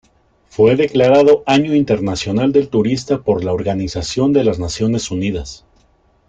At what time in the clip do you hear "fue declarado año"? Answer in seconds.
0.49-1.75